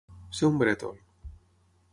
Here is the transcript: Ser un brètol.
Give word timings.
Ser 0.37 0.47
un 0.53 0.57
brètol. 0.63 0.97